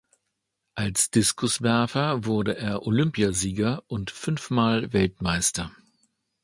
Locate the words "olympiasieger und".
2.87-4.09